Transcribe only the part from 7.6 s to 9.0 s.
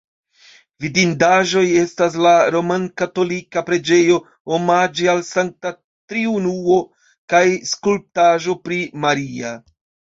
skulptaĵo pri